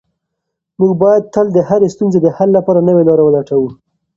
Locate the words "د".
1.53-1.57, 2.21-2.27